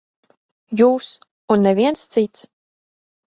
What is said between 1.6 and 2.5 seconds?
neviens cits.